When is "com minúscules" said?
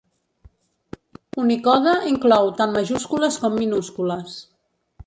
3.45-4.43